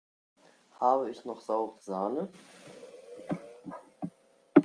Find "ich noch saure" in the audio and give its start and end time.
1.11-1.79